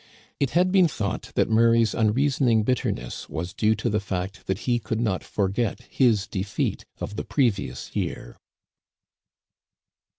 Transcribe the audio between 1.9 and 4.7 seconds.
unreasoning bitter ness was due to the fact that